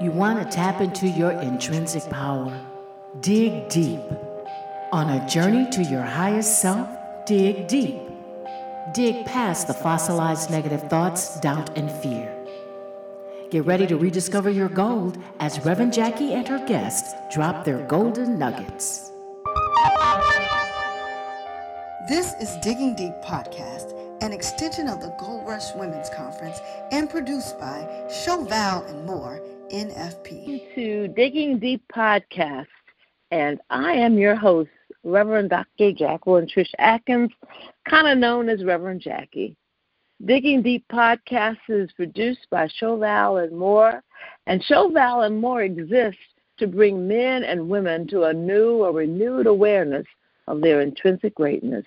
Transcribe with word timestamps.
You 0.00 0.10
want 0.10 0.42
to 0.42 0.56
tap 0.56 0.80
into 0.80 1.06
your 1.06 1.30
intrinsic 1.30 2.10
power. 2.10 2.60
Dig 3.20 3.68
deep. 3.68 4.00
On 4.90 5.08
a 5.08 5.28
journey 5.28 5.70
to 5.70 5.84
your 5.84 6.02
highest 6.02 6.60
self, 6.60 6.88
dig 7.26 7.68
deep. 7.68 8.00
Dig 8.92 9.24
past 9.24 9.68
the 9.68 9.74
fossilized 9.74 10.50
negative 10.50 10.82
thoughts, 10.90 11.38
doubt, 11.38 11.78
and 11.78 11.92
fear. 11.92 12.28
Get 13.50 13.66
ready 13.66 13.86
to 13.86 13.96
rediscover 13.96 14.50
your 14.50 14.68
gold 14.68 15.16
as 15.38 15.64
Reverend 15.64 15.92
Jackie 15.92 16.32
and 16.32 16.48
her 16.48 16.66
guests 16.66 17.14
drop 17.32 17.64
their 17.64 17.86
golden 17.86 18.36
nuggets. 18.36 19.12
This 22.08 22.34
is 22.40 22.56
Digging 22.64 22.96
Deep 22.96 23.14
Podcast, 23.24 23.94
an 24.22 24.32
extension 24.32 24.88
of 24.88 25.00
the 25.00 25.14
Gold 25.20 25.46
Rush 25.46 25.72
Women's 25.76 26.10
Conference 26.10 26.60
and 26.90 27.08
produced 27.08 27.60
by 27.60 27.86
Chauvel 28.08 28.84
and 28.88 29.06
More, 29.06 29.40
NFP. 29.70 30.74
To 30.74 31.08
Digging 31.08 31.58
Deep 31.58 31.82
Podcast, 31.94 32.66
and 33.30 33.60
I 33.70 33.92
am 33.92 34.18
your 34.18 34.36
host, 34.36 34.70
Reverend 35.02 35.50
Dr. 35.50 35.92
Jacqueline 35.92 36.46
Trish 36.46 36.70
Atkins, 36.78 37.30
kind 37.88 38.06
of 38.06 38.18
known 38.18 38.48
as 38.48 38.64
Reverend 38.64 39.00
Jackie. 39.00 39.56
Digging 40.24 40.62
Deep 40.62 40.84
Podcast 40.92 41.58
is 41.68 41.90
produced 41.92 42.46
by 42.50 42.68
Chauvel 42.78 43.38
and 43.42 43.56
More, 43.56 44.02
and 44.46 44.62
Chauvel 44.62 45.22
and 45.22 45.40
More 45.40 45.62
exists 45.62 46.20
to 46.58 46.66
bring 46.66 47.08
men 47.08 47.42
and 47.42 47.68
women 47.68 48.06
to 48.08 48.24
a 48.24 48.32
new 48.32 48.84
or 48.84 48.92
renewed 48.92 49.46
awareness 49.46 50.06
of 50.46 50.60
their 50.60 50.82
intrinsic 50.82 51.34
greatness, 51.34 51.86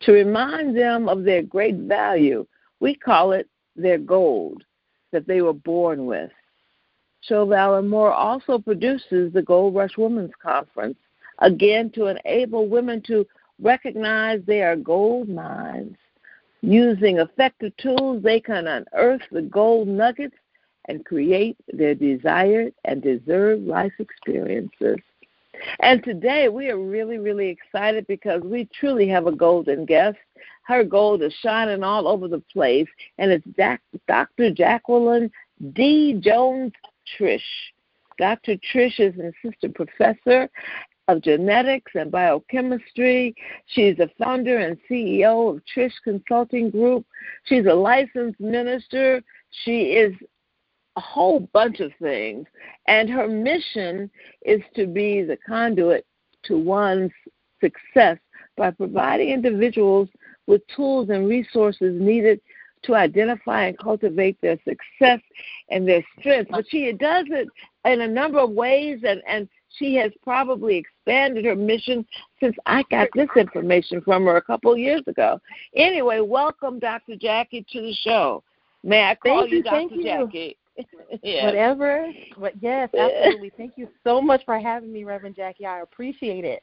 to 0.00 0.12
remind 0.12 0.76
them 0.76 1.08
of 1.08 1.24
their 1.24 1.42
great 1.42 1.76
value. 1.76 2.46
We 2.80 2.94
call 2.94 3.32
it 3.32 3.48
their 3.76 3.98
gold 3.98 4.64
that 5.12 5.26
they 5.26 5.40
were 5.40 5.52
born 5.52 6.06
with. 6.06 6.30
Chauvel 7.22 7.78
and 7.78 7.88
Moore 7.88 8.12
also 8.12 8.58
produces 8.58 9.32
the 9.32 9.42
Gold 9.42 9.74
Rush 9.74 9.96
Women's 9.96 10.32
Conference, 10.42 10.98
again 11.38 11.90
to 11.90 12.06
enable 12.06 12.68
women 12.68 13.00
to 13.02 13.26
recognize 13.60 14.40
their 14.46 14.76
gold 14.76 15.28
mines. 15.28 15.96
Using 16.62 17.18
effective 17.18 17.76
tools, 17.76 18.22
they 18.22 18.40
can 18.40 18.66
unearth 18.66 19.22
the 19.30 19.42
gold 19.42 19.88
nuggets 19.88 20.36
and 20.88 21.04
create 21.04 21.56
their 21.72 21.94
desired 21.94 22.72
and 22.84 23.02
deserved 23.02 23.66
life 23.66 23.92
experiences. 23.98 24.98
And 25.80 26.02
today 26.02 26.48
we 26.48 26.70
are 26.70 26.78
really, 26.78 27.18
really 27.18 27.48
excited 27.48 28.06
because 28.06 28.42
we 28.42 28.68
truly 28.78 29.08
have 29.08 29.26
a 29.26 29.32
golden 29.32 29.84
guest. 29.84 30.18
Her 30.64 30.82
gold 30.84 31.22
is 31.22 31.34
shining 31.34 31.82
all 31.84 32.08
over 32.08 32.28
the 32.28 32.42
place, 32.52 32.88
and 33.18 33.30
it's 33.30 33.46
Dr. 34.08 34.50
Jacqueline 34.50 35.30
D. 35.72 36.14
Jones 36.20 36.72
Trish. 37.18 37.40
Dr. 38.18 38.56
Trish 38.56 39.00
is 39.00 39.14
an 39.18 39.32
assistant 39.44 39.74
professor 39.74 40.48
of 41.08 41.22
genetics 41.22 41.92
and 41.94 42.10
biochemistry. 42.10 43.34
She's 43.66 43.96
the 43.96 44.10
founder 44.18 44.58
and 44.58 44.78
CEO 44.90 45.56
of 45.56 45.62
Trish 45.74 45.92
Consulting 46.04 46.70
Group. 46.70 47.04
She's 47.44 47.66
a 47.66 47.74
licensed 47.74 48.40
minister. 48.40 49.22
She 49.64 49.92
is 49.92 50.14
a 50.96 51.00
whole 51.00 51.40
bunch 51.52 51.80
of 51.80 51.92
things. 52.00 52.46
And 52.86 53.08
her 53.10 53.28
mission 53.28 54.10
is 54.42 54.60
to 54.76 54.86
be 54.86 55.22
the 55.22 55.38
conduit 55.46 56.06
to 56.44 56.58
one's 56.58 57.12
success 57.60 58.18
by 58.56 58.70
providing 58.70 59.30
individuals 59.30 60.08
with 60.46 60.62
tools 60.74 61.08
and 61.08 61.28
resources 61.28 62.00
needed 62.00 62.40
to 62.84 62.94
identify 62.94 63.66
and 63.66 63.78
cultivate 63.78 64.40
their 64.40 64.58
success 64.64 65.20
and 65.70 65.86
their 65.86 66.04
strength. 66.18 66.50
But 66.50 66.64
she 66.68 66.90
does 66.92 67.26
it 67.30 67.48
in 67.84 68.00
a 68.00 68.08
number 68.08 68.38
of 68.38 68.50
ways, 68.50 69.00
and, 69.06 69.22
and 69.26 69.48
she 69.78 69.94
has 69.96 70.12
probably 70.22 70.76
expanded 70.76 71.44
her 71.44 71.56
mission 71.56 72.06
since 72.40 72.56
I 72.66 72.84
got 72.90 73.08
this 73.14 73.28
information 73.36 74.00
from 74.02 74.24
her 74.26 74.36
a 74.36 74.42
couple 74.42 74.72
of 74.72 74.78
years 74.78 75.02
ago. 75.06 75.40
Anyway, 75.74 76.20
welcome, 76.20 76.78
Dr. 76.78 77.16
Jackie, 77.16 77.64
to 77.72 77.80
the 77.80 77.94
show. 78.02 78.42
May 78.84 79.04
I 79.04 79.14
call 79.14 79.40
thank 79.40 79.52
you, 79.52 79.62
Dr. 79.62 79.94
You. 79.94 80.02
Jackie? 80.02 80.56
yes. 81.22 81.44
Whatever. 81.44 82.08
But 82.38 82.54
yes, 82.60 82.90
absolutely. 82.98 83.52
Thank 83.56 83.74
you 83.76 83.88
so 84.04 84.20
much 84.20 84.42
for 84.44 84.58
having 84.58 84.92
me, 84.92 85.04
Reverend 85.04 85.36
Jackie. 85.36 85.66
I 85.66 85.80
appreciate 85.80 86.44
it. 86.44 86.62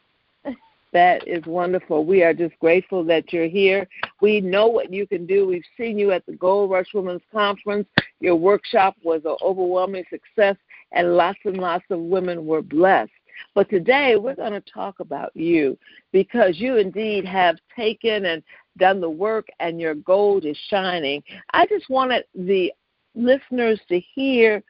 That 0.92 1.28
is 1.28 1.46
wonderful. 1.46 2.04
We 2.04 2.24
are 2.24 2.34
just 2.34 2.58
grateful 2.60 3.04
that 3.06 3.32
you're 3.32 3.48
here. 3.48 3.88
We 4.22 4.42
know 4.42 4.68
what 4.68 4.92
you 4.92 5.06
can 5.06 5.28
do. 5.28 5.46
We've 5.46 5.64
seen 5.78 6.00
you 6.00 6.12
at 6.12 6.26
the 6.26 6.34
Gold 6.34 6.72
Rush 6.72 6.94
Women's 6.94 7.22
Conference. 7.32 7.88
Your 8.20 8.36
workshop 8.36 8.96
was 9.04 9.22
an 9.26 9.36
overwhelming 9.42 10.06
success, 10.10 10.56
and 10.92 11.16
lots 11.16 11.40
and 11.46 11.58
lots 11.58 11.86
of 11.92 12.00
women 12.00 12.46
were 12.46 12.64
blessed. 12.64 13.12
But 13.54 13.70
today 13.70 14.16
we're 14.16 14.36
going 14.36 14.52
to 14.54 14.62
talk 14.62 15.00
about 15.00 15.32
you 15.36 15.78
because 16.12 16.60
you 16.60 16.78
indeed 16.78 17.24
have 17.26 17.58
taken 17.76 18.26
and 18.26 18.44
done 18.78 19.00
the 19.00 19.10
work, 19.10 19.48
and 19.60 19.80
your 19.80 19.96
gold 19.96 20.46
is 20.46 20.58
shining. 20.70 21.22
I 21.54 21.68
just 21.68 21.90
wanted 21.90 22.26
the 22.34 22.74
listeners 23.16 23.80
to 23.90 24.00
hear 24.00 24.64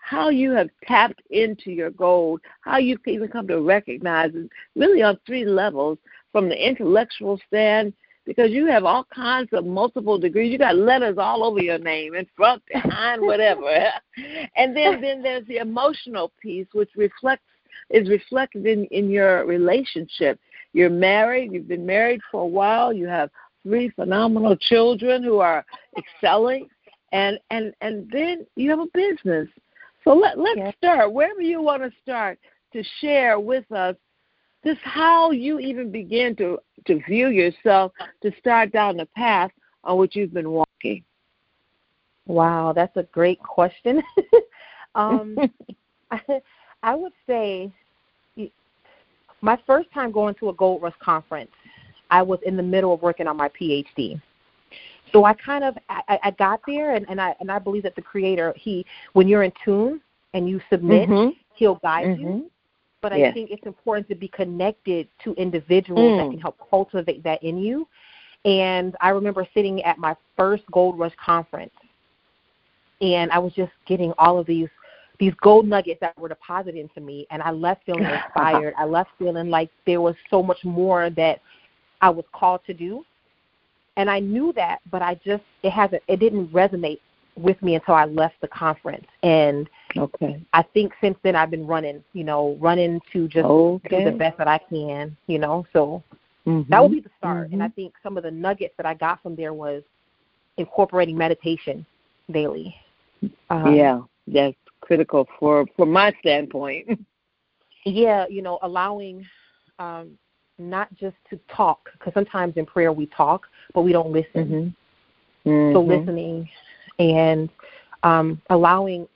how 0.00 0.28
you 0.28 0.50
have 0.52 0.68
tapped 0.86 1.22
into 1.30 1.70
your 1.70 1.90
gold, 1.90 2.40
how 2.62 2.78
you 2.78 2.98
can 2.98 3.14
even 3.14 3.28
come 3.28 3.46
to 3.48 3.60
recognize 3.60 4.30
it 4.34 4.50
really 4.74 5.02
on 5.02 5.18
three 5.26 5.44
levels 5.44 5.98
from 6.32 6.48
the 6.48 6.68
intellectual 6.68 7.40
stand, 7.46 7.92
because 8.24 8.50
you 8.50 8.66
have 8.66 8.84
all 8.84 9.06
kinds 9.14 9.48
of 9.52 9.64
multiple 9.64 10.18
degrees. 10.18 10.52
You 10.52 10.58
got 10.58 10.76
letters 10.76 11.16
all 11.18 11.44
over 11.44 11.60
your 11.60 11.78
name, 11.78 12.14
in 12.14 12.26
front, 12.36 12.62
behind, 12.72 13.22
whatever. 13.22 13.68
and 14.56 14.76
then, 14.76 15.00
then 15.00 15.22
there's 15.22 15.46
the 15.46 15.56
emotional 15.56 16.32
piece, 16.40 16.66
which 16.72 16.90
reflects 16.96 17.44
is 17.90 18.08
reflected 18.08 18.66
in, 18.66 18.84
in 18.86 19.10
your 19.10 19.44
relationship. 19.46 20.38
You're 20.72 20.90
married, 20.90 21.52
you've 21.52 21.68
been 21.68 21.86
married 21.86 22.20
for 22.30 22.42
a 22.42 22.46
while, 22.46 22.92
you 22.92 23.06
have 23.08 23.30
three 23.64 23.90
phenomenal 23.90 24.56
children 24.56 25.22
who 25.22 25.40
are 25.40 25.64
excelling, 25.98 26.68
and 27.12 27.38
and 27.50 27.74
and 27.80 28.08
then 28.12 28.46
you 28.54 28.70
have 28.70 28.78
a 28.78 28.86
business 28.94 29.48
so 30.04 30.14
let, 30.14 30.38
let's 30.38 30.58
yes. 30.58 30.74
start 30.78 31.12
wherever 31.12 31.42
you 31.42 31.62
want 31.62 31.82
to 31.82 31.90
start 32.02 32.38
to 32.72 32.82
share 33.00 33.38
with 33.38 33.70
us 33.72 33.96
just 34.64 34.80
how 34.82 35.30
you 35.30 35.58
even 35.58 35.90
begin 35.90 36.36
to, 36.36 36.58
to 36.86 37.00
view 37.06 37.28
yourself 37.28 37.92
to 38.22 38.30
start 38.38 38.72
down 38.72 38.96
the 38.96 39.06
path 39.16 39.50
on 39.84 39.98
which 39.98 40.14
you've 40.14 40.34
been 40.34 40.50
walking. 40.50 41.02
Wow, 42.26 42.72
that's 42.74 42.96
a 42.96 43.02
great 43.04 43.40
question. 43.40 44.02
um, 44.94 45.36
I, 46.10 46.20
I 46.82 46.94
would 46.94 47.12
say 47.26 47.72
my 49.40 49.58
first 49.66 49.90
time 49.92 50.12
going 50.12 50.34
to 50.36 50.50
a 50.50 50.54
Gold 50.54 50.82
Rush 50.82 50.94
conference, 51.02 51.50
I 52.10 52.22
was 52.22 52.40
in 52.44 52.56
the 52.56 52.62
middle 52.62 52.92
of 52.92 53.02
working 53.02 53.26
on 53.26 53.36
my 53.36 53.48
PhD 53.48 54.20
so 55.12 55.24
I 55.24 55.34
kind 55.34 55.64
of 55.64 55.76
I, 55.88 56.18
I 56.24 56.30
got 56.32 56.60
there 56.66 56.94
and, 56.94 57.06
and 57.08 57.20
I 57.20 57.34
and 57.40 57.50
I 57.50 57.58
believe 57.58 57.82
that 57.84 57.94
the 57.96 58.02
creator 58.02 58.54
he 58.56 58.84
when 59.12 59.28
you're 59.28 59.42
in 59.42 59.52
tune 59.64 60.00
and 60.34 60.48
you 60.48 60.60
submit, 60.70 61.08
mm-hmm. 61.08 61.30
he'll 61.54 61.76
guide 61.76 62.06
mm-hmm. 62.06 62.22
you. 62.22 62.50
But 63.02 63.14
I 63.14 63.32
think 63.32 63.50
it's 63.50 63.64
important 63.64 64.08
to 64.08 64.14
be 64.14 64.28
connected 64.28 65.08
to 65.24 65.32
individuals 65.32 66.02
mm. 66.02 66.18
that 66.18 66.30
can 66.30 66.38
help 66.40 66.58
cultivate 66.68 67.24
that 67.24 67.42
in 67.42 67.56
you. 67.56 67.88
And 68.44 68.94
I 69.00 69.08
remember 69.08 69.48
sitting 69.54 69.82
at 69.84 69.96
my 69.96 70.14
first 70.36 70.64
Gold 70.70 70.98
Rush 70.98 71.14
conference 71.24 71.72
and 73.00 73.30
I 73.30 73.38
was 73.38 73.52
just 73.54 73.72
getting 73.86 74.12
all 74.18 74.38
of 74.38 74.46
these 74.46 74.68
these 75.18 75.34
gold 75.42 75.68
nuggets 75.68 76.00
that 76.00 76.18
were 76.18 76.28
deposited 76.28 76.78
into 76.78 77.00
me 77.00 77.26
and 77.30 77.42
I 77.42 77.50
left 77.50 77.84
feeling 77.84 78.04
inspired. 78.26 78.72
I 78.78 78.86
left 78.86 79.10
feeling 79.18 79.50
like 79.50 79.70
there 79.86 80.00
was 80.00 80.14
so 80.30 80.42
much 80.42 80.64
more 80.64 81.10
that 81.10 81.40
I 82.00 82.08
was 82.08 82.24
called 82.32 82.60
to 82.66 82.74
do 82.74 83.04
and 83.96 84.10
I 84.10 84.20
knew 84.20 84.52
that, 84.54 84.80
but 84.90 85.02
I 85.02 85.14
just 85.24 85.44
it 85.62 85.70
hasn't 85.70 86.02
it 86.08 86.18
didn't 86.18 86.48
resonate 86.48 87.00
with 87.36 87.60
me 87.62 87.74
until 87.74 87.94
I 87.94 88.04
left 88.04 88.40
the 88.40 88.48
conference. 88.48 89.06
And 89.22 89.68
okay, 89.96 90.42
I 90.52 90.62
think 90.62 90.92
since 91.00 91.16
then 91.22 91.36
I've 91.36 91.50
been 91.50 91.66
running, 91.66 92.02
you 92.12 92.24
know, 92.24 92.56
running 92.60 93.00
to 93.12 93.28
just 93.28 93.44
okay. 93.44 94.04
do 94.04 94.10
the 94.10 94.16
best 94.16 94.38
that 94.38 94.48
I 94.48 94.58
can, 94.58 95.16
you 95.26 95.38
know. 95.38 95.66
So 95.72 96.02
mm-hmm. 96.46 96.70
that 96.70 96.82
would 96.82 96.92
be 96.92 97.00
the 97.00 97.10
start. 97.18 97.46
Mm-hmm. 97.46 97.54
And 97.54 97.62
I 97.62 97.66
mm-hmm. 97.66 97.74
think 97.74 97.94
some 98.02 98.16
of 98.16 98.22
the 98.22 98.30
nuggets 98.30 98.74
that 98.76 98.86
I 98.86 98.94
got 98.94 99.22
from 99.22 99.36
there 99.36 99.54
was 99.54 99.82
incorporating 100.56 101.16
meditation 101.16 101.84
daily. 102.30 102.74
Um, 103.50 103.74
yeah, 103.74 104.00
that's 104.26 104.56
critical 104.80 105.26
for 105.38 105.66
from 105.76 105.92
my 105.92 106.12
standpoint. 106.20 107.00
yeah, 107.84 108.26
you 108.28 108.42
know, 108.42 108.58
allowing 108.62 109.26
um, 109.78 110.18
not 110.58 110.94
just 110.94 111.16
to 111.30 111.38
talk, 111.54 111.88
because 111.92 112.12
sometimes 112.14 112.56
in 112.56 112.66
prayer 112.66 112.92
we 112.92 113.06
talk, 113.06 113.46
but 113.74 113.82
we 113.82 113.92
don't 113.92 114.12
listen. 114.12 114.74
Mm-hmm. 115.44 115.50
Mm-hmm. 115.50 115.74
So 115.74 115.80
listening 115.80 116.48
and 116.98 117.48
um, 118.02 118.40
allowing, 118.50 119.08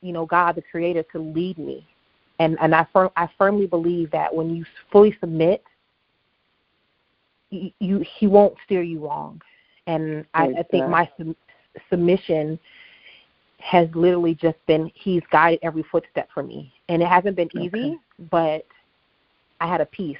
you 0.00 0.12
know, 0.12 0.26
God, 0.26 0.54
the 0.54 0.62
Creator, 0.62 1.04
to 1.12 1.18
lead 1.18 1.58
me, 1.58 1.86
and 2.38 2.56
and 2.60 2.74
I 2.74 2.86
firm 2.92 3.10
I 3.16 3.28
firmly 3.38 3.66
believe 3.66 4.10
that 4.12 4.34
when 4.34 4.54
you 4.54 4.64
fully 4.90 5.16
submit, 5.20 5.62
you, 7.50 7.70
you 7.80 8.04
He 8.18 8.26
won't 8.26 8.54
steer 8.64 8.82
you 8.82 9.06
wrong, 9.06 9.40
and 9.86 10.24
I, 10.34 10.48
I 10.58 10.62
think 10.70 10.88
my 10.88 11.08
sub- 11.18 11.36
submission 11.90 12.58
has 13.62 13.88
literally 13.94 14.34
just 14.34 14.58
been 14.66 14.90
he's 14.94 15.22
guided 15.30 15.60
every 15.62 15.84
footstep 15.84 16.28
for 16.34 16.42
me. 16.42 16.72
And 16.88 17.00
it 17.00 17.08
hasn't 17.08 17.36
been 17.36 17.48
easy, 17.56 17.68
Okay. 17.76 17.96
but 18.30 18.66
I 19.60 19.68
had 19.68 19.80
a 19.80 19.86
peace. 19.86 20.16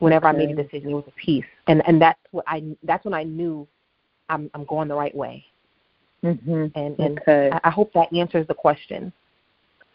Whenever 0.00 0.26
I 0.26 0.32
made 0.32 0.50
a 0.50 0.62
decision, 0.62 0.90
it 0.90 0.94
was 0.94 1.04
a 1.06 1.12
peace. 1.12 1.44
And 1.66 1.82
and 1.86 2.00
that's 2.00 2.20
what 2.30 2.44
I 2.46 2.62
that's 2.82 3.04
when 3.04 3.14
I 3.14 3.24
knew 3.24 3.66
I'm 4.28 4.50
I'm 4.54 4.64
going 4.64 4.88
the 4.88 4.94
right 4.94 5.14
way. 5.14 5.44
hmm 6.22 6.66
And 6.74 6.98
and 6.98 7.18
Okay. 7.20 7.50
I, 7.52 7.60
I 7.64 7.70
hope 7.70 7.92
that 7.94 8.12
answers 8.12 8.46
the 8.46 8.54
question. 8.54 9.12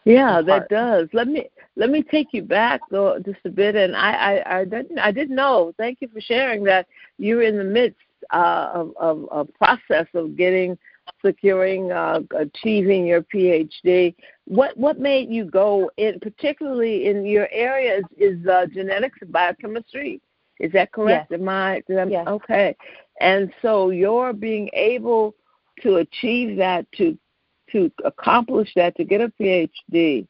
Yeah, 0.04 0.42
that 0.42 0.68
does. 0.68 1.08
Let 1.12 1.28
me 1.28 1.48
let 1.76 1.90
me 1.90 2.02
take 2.02 2.28
you 2.32 2.42
back 2.42 2.82
though 2.90 3.18
just 3.24 3.38
a 3.44 3.48
bit, 3.48 3.74
and 3.74 3.96
I 3.96 4.12
I, 4.42 4.60
I 4.60 4.64
didn't 4.64 4.98
I 4.98 5.10
didn't 5.10 5.36
know. 5.36 5.72
Thank 5.78 5.98
you 6.00 6.08
for 6.08 6.20
sharing 6.20 6.62
that 6.64 6.86
you're 7.18 7.42
in 7.42 7.56
the 7.56 7.64
midst 7.64 7.98
uh, 8.30 8.70
of 8.74 8.92
of 8.98 9.28
a 9.32 9.44
process 9.44 10.06
of 10.14 10.36
getting 10.36 10.76
securing 11.24 11.92
uh, 11.92 12.20
achieving 12.36 13.06
your 13.06 13.22
PhD. 13.22 14.14
What 14.46 14.76
what 14.76 14.98
made 14.98 15.30
you 15.30 15.44
go 15.44 15.90
in 15.96 16.20
particularly 16.20 17.06
in 17.06 17.24
your 17.24 17.48
area 17.50 17.98
is, 17.98 18.04
is 18.16 18.46
uh, 18.46 18.66
genetics 18.66 19.18
and 19.22 19.32
biochemistry. 19.32 20.20
Is 20.60 20.72
that 20.72 20.92
correct? 20.92 21.32
Am 21.32 21.48
I, 21.48 21.82
Yes. 21.88 22.26
okay? 22.28 22.76
And 23.20 23.52
so 23.62 23.90
you're 23.90 24.32
being 24.32 24.70
able 24.72 25.34
to 25.82 25.96
achieve 25.96 26.56
that 26.58 26.90
to 26.92 27.18
to 27.72 27.90
accomplish 28.04 28.70
that 28.76 28.96
to 28.96 29.04
get 29.04 29.20
a 29.20 29.32
PhD 29.40 30.26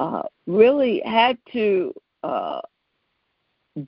uh, 0.00 0.22
really 0.46 1.02
had 1.04 1.36
to 1.52 1.92
uh, 2.22 2.60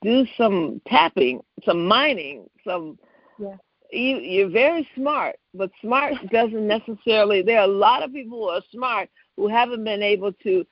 do 0.01 0.25
some 0.37 0.79
tapping, 0.87 1.41
some 1.65 1.85
mining, 1.85 2.49
some. 2.65 2.97
Yeah. 3.39 3.55
You, 3.93 4.17
you're 4.17 4.49
very 4.49 4.87
smart, 4.95 5.35
but 5.53 5.69
smart 5.81 6.13
doesn't 6.31 6.67
necessarily. 6.67 7.41
There 7.43 7.59
are 7.59 7.65
a 7.65 7.67
lot 7.67 8.01
of 8.03 8.11
people 8.11 8.39
who 8.39 8.49
are 8.49 8.61
smart 8.71 9.09
who 9.37 9.47
haven't 9.47 9.83
been 9.83 10.01
able 10.03 10.33
to 10.43 10.65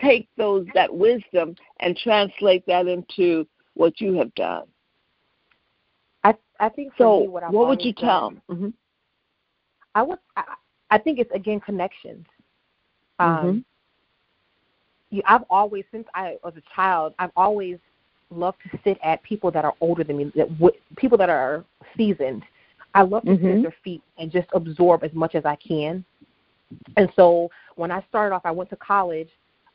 take 0.00 0.28
those 0.36 0.66
that 0.74 0.92
wisdom 0.92 1.54
and 1.80 1.96
translate 1.96 2.66
that 2.66 2.86
into 2.86 3.46
what 3.74 4.00
you 4.00 4.14
have 4.14 4.34
done. 4.34 4.64
I 6.24 6.34
I 6.58 6.68
think 6.68 6.92
So, 6.98 7.20
me, 7.20 7.28
what, 7.28 7.52
what 7.52 7.68
would 7.68 7.82
you 7.82 7.92
done- 7.92 8.04
tell? 8.04 8.32
Mm-hmm. 8.50 8.68
I 9.94 10.02
would. 10.02 10.18
I, 10.36 10.44
I 10.90 10.98
think 10.98 11.18
it's 11.18 11.30
again 11.32 11.60
connections. 11.60 12.26
Mm-hmm. 13.20 13.48
Um, 13.48 13.64
you, 15.10 15.22
I've 15.26 15.44
always, 15.50 15.84
since 15.92 16.06
I 16.14 16.36
was 16.42 16.54
a 16.56 16.62
child, 16.74 17.14
I've 17.18 17.32
always 17.36 17.78
loved 18.30 18.58
to 18.70 18.78
sit 18.84 18.98
at 19.02 19.22
people 19.22 19.50
that 19.50 19.64
are 19.64 19.74
older 19.80 20.04
than 20.04 20.16
me, 20.18 20.32
that 20.36 20.48
w- 20.58 20.78
people 20.96 21.18
that 21.18 21.28
are 21.30 21.64
seasoned. 21.96 22.44
I 22.94 23.02
love 23.02 23.24
to 23.24 23.30
sit 23.36 23.44
Mhm. 23.44 23.56
at 23.56 23.62
their 23.62 23.74
feet 23.84 24.02
and 24.18 24.30
just 24.30 24.48
absorb 24.52 25.04
as 25.04 25.12
much 25.12 25.34
as 25.34 25.44
I 25.44 25.56
can. 25.56 26.04
And 26.96 27.10
so 27.14 27.50
when 27.76 27.90
I 27.90 28.02
started 28.08 28.34
off, 28.34 28.42
I 28.44 28.50
went 28.50 28.70
to 28.70 28.76
college. 28.76 29.28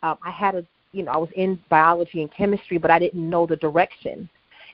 Um, 0.03 0.17
I 0.23 0.31
had 0.31 0.55
a, 0.55 0.65
you 0.91 1.03
know, 1.03 1.11
I 1.11 1.17
was 1.17 1.29
in 1.35 1.59
biology 1.69 2.21
and 2.21 2.31
chemistry, 2.31 2.77
but 2.77 2.91
I 2.91 2.99
didn't 2.99 3.29
know 3.29 3.45
the 3.45 3.55
direction. 3.57 4.29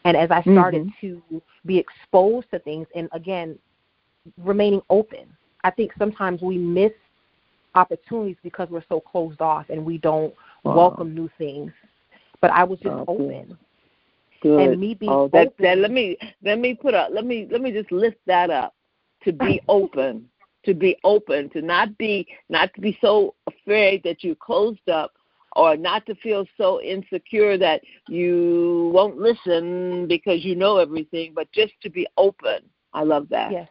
And 0.05 0.17
as 0.17 0.31
I 0.31 0.41
started 0.41 0.87
to 1.01 1.21
be 1.65 1.77
exposed 1.77 2.49
to 2.51 2.59
things, 2.59 2.87
and 2.95 3.07
again, 3.11 3.57
remaining 4.43 4.81
open, 4.89 5.25
I 5.63 5.69
think 5.71 5.91
sometimes 5.97 6.41
we 6.41 6.57
miss 6.57 6.91
opportunities 7.75 8.37
because 8.43 8.69
we're 8.69 8.83
so 8.89 8.99
closed 8.99 9.41
off 9.41 9.69
and 9.69 9.83
we 9.85 9.97
don't 9.97 10.33
Wow. 10.63 10.75
welcome 10.75 11.13
new 11.13 11.29
things. 11.37 11.71
But 12.41 12.51
I 12.51 12.63
was 12.63 12.79
just 12.79 12.95
Oh, 12.95 13.05
open, 13.07 13.57
Good. 14.41 14.59
and 14.59 14.79
me 14.79 14.95
being 14.95 15.11
oh, 15.11 15.27
that, 15.29 15.47
open. 15.47 15.63
that 15.63 15.77
let 15.77 15.91
me 15.91 16.17
let 16.43 16.59
me 16.59 16.73
put 16.73 16.93
up 16.93 17.09
let 17.13 17.25
me 17.25 17.47
let 17.51 17.61
me 17.61 17.71
just 17.71 17.91
lift 17.91 18.17
that 18.25 18.49
up. 18.49 18.73
To 19.23 19.31
be 19.31 19.61
open, 19.67 20.27
to 20.65 20.73
be 20.73 20.97
open, 21.03 21.49
to 21.51 21.61
not 21.61 21.95
be 21.97 22.27
not 22.49 22.73
to 22.73 22.81
be 22.81 22.97
so 23.01 23.35
afraid 23.47 24.01
that 24.03 24.23
you 24.23 24.35
closed 24.35 24.89
up, 24.89 25.13
or 25.55 25.77
not 25.77 26.07
to 26.07 26.15
feel 26.15 26.45
so 26.57 26.81
insecure 26.81 27.55
that 27.59 27.81
you 28.07 28.89
won't 28.93 29.17
listen 29.17 30.07
because 30.07 30.43
you 30.43 30.55
know 30.55 30.77
everything, 30.77 31.33
but 31.35 31.51
just 31.51 31.73
to 31.83 31.89
be 31.89 32.07
open. 32.17 32.63
I 32.93 33.03
love 33.03 33.27
that. 33.29 33.51
yes, 33.51 33.69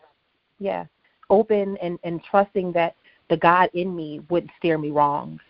yeah, 0.60 0.84
open 1.30 1.76
and 1.78 1.98
and 2.04 2.22
trusting 2.22 2.70
that 2.72 2.94
the 3.28 3.36
God 3.36 3.70
in 3.74 3.94
me 3.96 4.20
wouldn't 4.30 4.52
steer 4.58 4.78
me 4.78 4.90
wrong. 4.90 5.40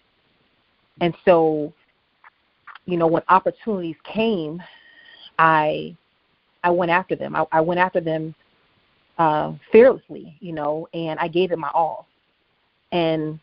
And 1.02 1.14
so, 1.25 1.73
you 2.84 2.96
know, 2.96 3.06
when 3.06 3.23
opportunities 3.28 3.96
came, 4.05 4.62
I 5.40 5.96
I 6.62 6.70
went 6.70 6.90
after 6.90 7.16
them. 7.16 7.34
I, 7.34 7.46
I 7.50 7.60
went 7.62 7.81
after 7.81 8.00
them 8.00 8.34
uh, 9.19 9.54
fearlessly, 9.72 10.37
you 10.40 10.52
know, 10.52 10.87
and 10.92 11.19
I 11.19 11.28
gave 11.28 11.50
it 11.50 11.58
my 11.58 11.70
all. 11.72 12.06
And 12.92 13.40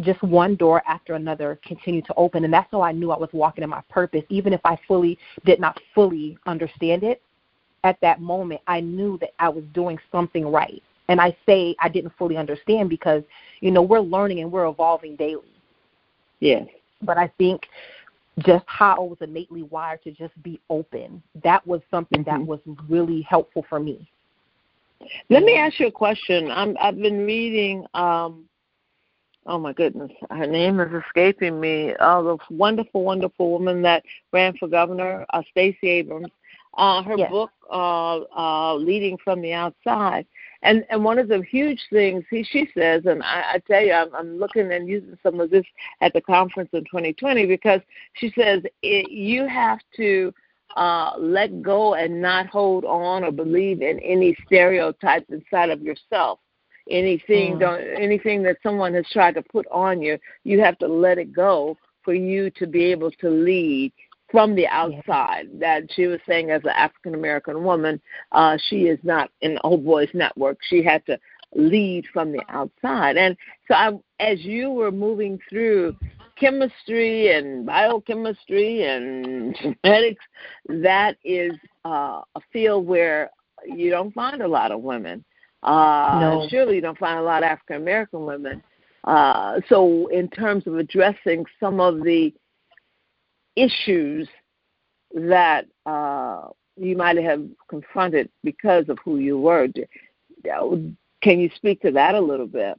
just 0.00 0.22
one 0.22 0.54
door 0.54 0.82
after 0.86 1.14
another 1.14 1.58
continued 1.64 2.04
to 2.06 2.14
open, 2.16 2.44
and 2.44 2.52
that's 2.52 2.70
how 2.70 2.82
I 2.82 2.92
knew 2.92 3.10
I 3.10 3.18
was 3.18 3.30
walking 3.32 3.64
in 3.64 3.70
my 3.70 3.80
purpose. 3.88 4.22
Even 4.28 4.52
if 4.52 4.60
I 4.64 4.78
fully 4.86 5.18
did 5.46 5.60
not 5.60 5.80
fully 5.94 6.36
understand 6.46 7.02
it 7.02 7.22
at 7.84 7.98
that 8.02 8.20
moment, 8.20 8.60
I 8.66 8.80
knew 8.80 9.16
that 9.18 9.30
I 9.38 9.48
was 9.48 9.64
doing 9.72 9.98
something 10.12 10.46
right. 10.46 10.82
And 11.08 11.20
I 11.20 11.34
say 11.46 11.74
I 11.80 11.88
didn't 11.88 12.12
fully 12.18 12.36
understand 12.36 12.90
because 12.90 13.22
you 13.60 13.70
know 13.70 13.82
we're 13.82 14.00
learning 14.00 14.40
and 14.40 14.52
we're 14.52 14.68
evolving 14.68 15.16
daily. 15.16 15.54
Yes. 16.40 16.68
But 17.02 17.16
I 17.16 17.32
think 17.38 17.62
just 18.38 18.64
how 18.66 18.96
I 18.96 19.00
was 19.00 19.18
innately 19.20 19.62
wired 19.64 20.02
to 20.04 20.10
just 20.12 20.40
be 20.42 20.60
open. 20.70 21.22
That 21.42 21.66
was 21.66 21.82
something 21.90 22.22
that 22.24 22.40
Mhm. 22.40 22.46
was 22.46 22.60
really 22.88 23.22
helpful 23.22 23.62
for 23.68 23.80
me. 23.80 24.08
Let 25.28 25.42
me 25.44 25.54
ask 25.56 25.80
you 25.80 25.86
a 25.86 25.90
question. 25.92 26.50
I'm, 26.50 26.76
I've 26.80 27.00
been 27.00 27.24
reading. 27.26 27.86
Um, 27.94 28.48
oh 29.46 29.58
my 29.58 29.72
goodness, 29.72 30.10
her 30.30 30.46
name 30.46 30.78
is 30.80 30.92
escaping 31.04 31.58
me. 31.60 31.94
Oh, 32.00 32.22
the 32.22 32.54
wonderful, 32.54 33.02
wonderful 33.02 33.50
woman 33.50 33.82
that 33.82 34.04
ran 34.32 34.56
for 34.56 34.68
governor, 34.68 35.24
uh, 35.30 35.42
Stacey 35.50 35.88
Abrams. 35.88 36.30
Uh, 36.76 37.02
her 37.02 37.16
Yes. 37.16 37.30
book, 37.30 37.50
uh, 37.70 38.20
uh, 38.36 38.74
"Leading 38.74 39.18
from 39.18 39.40
the 39.40 39.52
Outside," 39.52 40.26
and 40.62 40.84
and 40.90 41.02
one 41.04 41.18
of 41.18 41.28
the 41.28 41.42
huge 41.42 41.80
things 41.90 42.24
he, 42.30 42.42
she 42.44 42.68
says, 42.76 43.02
and 43.06 43.22
I, 43.22 43.54
I 43.54 43.58
tell 43.66 43.82
you, 43.82 43.92
I'm, 43.92 44.14
I'm 44.14 44.38
looking 44.38 44.70
and 44.72 44.88
using 44.88 45.16
some 45.22 45.40
of 45.40 45.50
this 45.50 45.64
at 46.00 46.12
the 46.12 46.20
conference 46.20 46.70
in 46.72 46.80
2020 46.84 47.46
because 47.46 47.80
she 48.14 48.30
says 48.38 48.62
it, 48.82 49.10
you 49.10 49.46
have 49.46 49.80
to 49.96 50.32
uh, 50.76 51.12
let 51.18 51.62
go 51.62 51.94
and 51.94 52.20
not 52.20 52.46
hold 52.46 52.84
on 52.84 53.24
or 53.24 53.32
believe 53.32 53.82
in 53.82 53.98
any 54.00 54.36
stereotypes 54.46 55.26
inside 55.30 55.70
of 55.70 55.82
yourself. 55.82 56.38
Anything, 56.90 57.56
Mm. 57.56 57.60
don't, 57.60 57.80
anything 58.02 58.42
that 58.42 58.56
someone 58.62 58.94
has 58.94 59.06
tried 59.10 59.34
to 59.34 59.42
put 59.42 59.66
on 59.70 60.02
you, 60.02 60.18
you 60.44 60.60
have 60.60 60.78
to 60.78 60.88
let 60.88 61.18
it 61.18 61.32
go 61.32 61.76
for 62.02 62.14
you 62.14 62.50
to 62.50 62.66
be 62.66 62.84
able 62.84 63.10
to 63.12 63.28
lead 63.28 63.92
from 64.30 64.54
the 64.54 64.66
outside. 64.68 65.48
That 65.58 65.90
she 65.92 66.06
was 66.06 66.20
saying, 66.26 66.50
as 66.50 66.62
an 66.64 66.70
African 66.70 67.14
American 67.14 67.62
woman, 67.64 68.00
uh, 68.32 68.56
she 68.68 68.82
is 68.82 68.98
not 69.02 69.30
in 69.40 69.58
Old 69.64 69.84
Boys 69.84 70.08
Network. 70.14 70.58
She 70.62 70.82
had 70.82 71.04
to 71.06 71.18
lead 71.54 72.06
from 72.12 72.32
the 72.32 72.42
outside. 72.48 73.16
And 73.16 73.36
so, 73.68 73.74
I, 73.74 73.92
as 74.20 74.40
you 74.44 74.70
were 74.70 74.92
moving 74.92 75.38
through 75.48 75.96
chemistry 76.36 77.32
and 77.32 77.66
biochemistry 77.66 78.84
and 78.84 79.56
genetics, 79.84 80.24
that 80.68 81.16
is 81.24 81.52
uh, 81.84 82.22
a 82.34 82.40
field 82.52 82.86
where 82.86 83.30
you 83.66 83.90
don't 83.90 84.14
find 84.14 84.42
a 84.42 84.48
lot 84.48 84.72
of 84.72 84.80
women. 84.80 85.24
Uh, 85.62 86.18
No. 86.20 86.46
Surely 86.48 86.76
you 86.76 86.80
don't 86.80 86.98
find 86.98 87.18
a 87.18 87.22
lot 87.22 87.42
of 87.42 87.48
African 87.48 87.76
American 87.76 88.24
women. 88.24 88.62
Uh, 89.04 89.60
so, 89.68 90.06
in 90.08 90.28
terms 90.28 90.66
of 90.66 90.76
addressing 90.76 91.44
some 91.58 91.80
of 91.80 92.02
the 92.02 92.32
issues 93.56 94.28
that 95.14 95.66
uh, 95.86 96.48
you 96.76 96.96
might 96.96 97.16
have 97.16 97.44
confronted 97.68 98.28
because 98.44 98.88
of 98.88 98.98
who 99.04 99.18
you 99.18 99.38
were, 99.38 99.68
can 101.22 101.38
you 101.40 101.50
speak 101.56 101.80
to 101.82 101.90
that 101.92 102.14
a 102.14 102.20
little 102.20 102.46
bit? 102.46 102.78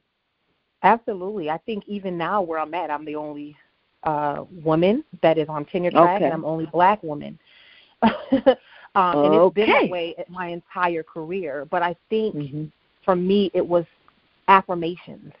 Absolutely. 0.82 1.50
I 1.50 1.58
think 1.58 1.84
even 1.86 2.16
now 2.18 2.42
where 2.42 2.58
I'm 2.58 2.74
at, 2.74 2.90
I'm 2.90 3.04
the 3.04 3.14
only 3.16 3.56
uh, 4.02 4.44
woman 4.64 5.04
that 5.22 5.38
is 5.38 5.48
on 5.48 5.64
tenure 5.64 5.90
track, 5.90 6.16
Okay. 6.16 6.24
and 6.24 6.32
I'm 6.34 6.42
the 6.42 6.46
only 6.48 6.66
black 6.66 7.02
woman. 7.02 7.38
um, 8.02 9.16
And 9.22 9.34
it's 9.34 9.48
been 9.54 9.70
Okay. 9.70 9.72
that 9.72 9.88
way 9.88 10.14
at 10.18 10.28
my 10.28 10.48
entire 10.48 11.02
career. 11.02 11.66
But 11.70 11.82
I 11.82 11.94
think 12.10 12.34
Mm-hmm. 12.36 12.64
for 13.04 13.14
me, 13.14 13.50
it 13.54 13.66
was 13.66 13.84
affirmations 14.48 15.32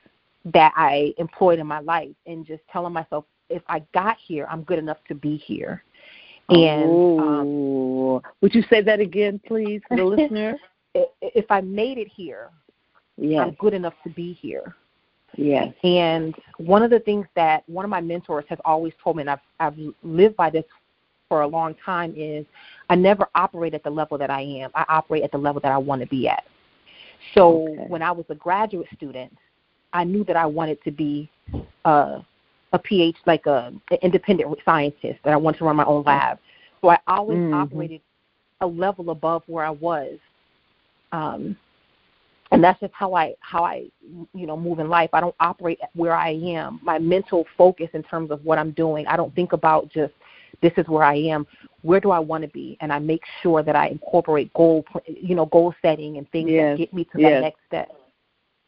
that 0.44 0.72
I 0.76 1.12
employed 1.18 1.58
in 1.58 1.66
my 1.66 1.80
life, 1.80 2.14
and 2.26 2.46
just 2.46 2.62
telling 2.72 2.92
myself, 2.92 3.24
if 3.52 3.62
I 3.68 3.82
got 3.92 4.16
here, 4.24 4.46
I'm 4.50 4.62
good 4.62 4.78
enough 4.78 4.98
to 5.08 5.14
be 5.14 5.36
here. 5.36 5.82
And 6.48 7.18
um, 7.18 7.46
oh, 7.48 8.22
would 8.40 8.54
you 8.54 8.62
say 8.68 8.82
that 8.82 9.00
again, 9.00 9.40
please, 9.46 9.80
for 9.88 9.96
the 9.96 10.04
listener? 10.04 10.56
if 10.94 11.50
I 11.50 11.60
made 11.62 11.96
it 11.98 12.08
here, 12.14 12.50
Yes, 13.16 13.42
I'm 13.42 13.54
good 13.54 13.74
enough 13.74 13.94
to 14.04 14.10
be 14.10 14.32
here. 14.34 14.74
yes. 15.36 15.72
And 15.84 16.34
one 16.58 16.82
of 16.82 16.90
the 16.90 17.00
things 17.00 17.26
that 17.34 17.62
one 17.68 17.84
of 17.84 17.90
my 17.90 18.00
mentors 18.00 18.44
has 18.48 18.58
always 18.64 18.92
told 19.02 19.16
me, 19.16 19.22
and 19.22 19.30
I've, 19.30 19.38
I've 19.60 19.78
lived 20.02 20.36
by 20.36 20.50
this 20.50 20.64
for 21.28 21.42
a 21.42 21.46
long 21.46 21.74
time, 21.84 22.14
is 22.16 22.44
I 22.90 22.96
never 22.96 23.26
operate 23.34 23.74
at 23.74 23.84
the 23.84 23.90
level 23.90 24.18
that 24.18 24.30
I 24.30 24.40
am. 24.40 24.70
I 24.74 24.84
operate 24.88 25.22
at 25.22 25.32
the 25.32 25.38
level 25.38 25.60
that 25.62 25.72
I 25.72 25.78
want 25.78 26.02
to 26.02 26.08
be 26.08 26.28
at. 26.28 26.44
So 27.34 27.68
Okay. 27.68 27.84
when 27.88 28.02
I 28.02 28.12
was 28.12 28.26
a 28.28 28.34
graduate 28.34 28.88
student, 28.94 29.32
I 29.92 30.04
knew 30.04 30.24
that 30.24 30.36
I 30.36 30.46
wanted 30.46 30.82
to 30.84 30.90
be 30.90 31.30
uh, 31.84 32.20
a 32.72 32.78
PhD, 32.78 33.14
like 33.26 33.46
a 33.46 33.72
an 33.90 33.98
independent 34.02 34.56
scientist, 34.64 35.18
that 35.24 35.32
I 35.32 35.36
wanted 35.36 35.58
to 35.58 35.64
run 35.64 35.76
my 35.76 35.84
own 35.84 36.02
lab. 36.04 36.38
So 36.80 36.88
I 36.88 36.98
always 37.06 37.38
Mhm. 37.38 37.54
operated 37.54 38.00
a 38.60 38.66
level 38.66 39.10
above 39.10 39.42
where 39.46 39.64
I 39.64 39.70
was. 39.70 40.18
Um, 41.12 41.56
and 42.52 42.62
that's 42.62 42.78
just 42.80 42.92
how 42.92 43.14
I 43.14 43.34
how 43.40 43.64
I 43.64 43.90
you 44.34 44.46
know 44.46 44.56
move 44.56 44.78
in 44.78 44.88
life. 44.88 45.10
I 45.12 45.20
don't 45.20 45.34
operate 45.40 45.80
where 45.94 46.14
I 46.14 46.30
am. 46.30 46.80
My 46.82 46.98
mental 46.98 47.46
focus 47.56 47.88
in 47.94 48.02
terms 48.02 48.30
of 48.30 48.44
what 48.44 48.58
I'm 48.58 48.72
doing. 48.72 49.06
I 49.06 49.16
don't 49.16 49.34
think 49.34 49.52
about 49.52 49.88
just 49.88 50.12
this 50.60 50.72
is 50.76 50.86
where 50.86 51.02
I 51.02 51.16
am. 51.16 51.46
Where 51.80 51.98
do 51.98 52.10
I 52.10 52.18
want 52.18 52.42
to 52.42 52.48
be? 52.48 52.76
And 52.80 52.92
I 52.92 52.98
make 52.98 53.22
sure 53.42 53.62
that 53.62 53.74
I 53.74 53.88
incorporate 53.88 54.52
goal 54.52 54.84
you 55.06 55.34
know 55.34 55.46
goal 55.46 55.74
setting 55.82 56.18
and 56.18 56.30
things 56.30 56.50
Yes, 56.50 56.76
that 56.76 56.78
get 56.78 56.92
me 56.94 57.04
to 57.04 57.20
yes. 57.20 57.32
that 57.32 57.40
next 57.40 57.60
step. 57.66 57.92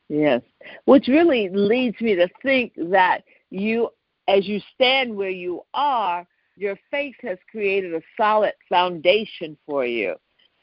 Yes. 0.09 0.43
Which 0.87 1.09
really 1.09 1.49
leads 1.51 2.01
me 2.01 2.15
to 2.15 2.29
think 2.43 2.73
that 2.91 3.23
you, 3.55 3.89
as 4.29 4.47
you 4.47 4.61
stand 4.75 5.15
where 5.15 5.31
you 5.31 5.63
are, 5.75 6.27
your 6.57 6.77
faith 6.91 7.17
has 7.23 7.39
created 7.51 7.95
a 7.95 8.03
solid 8.17 8.53
foundation 8.69 9.57
for 9.67 9.85
you. 9.85 10.15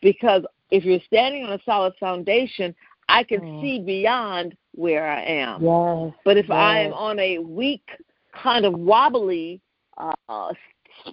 Because 0.01 0.43
if 0.71 0.83
you're 0.83 1.01
standing 1.05 1.43
on 1.43 1.53
a 1.53 1.63
solid 1.63 1.93
foundation, 1.99 2.75
I 3.09 3.23
can 3.23 3.41
Mm. 3.41 3.61
see 3.61 3.79
beyond 3.79 4.57
where 4.73 5.05
I 5.05 5.21
am. 5.21 5.63
Yes. 5.63 6.13
But 6.23 6.37
if 6.37 6.49
I 6.49 6.79
am 6.79 6.93
on 6.93 7.19
a 7.19 7.39
weak, 7.39 7.87
kind 8.33 8.65
of 8.65 8.73
wobbly 8.73 9.61
uh, 9.97 10.53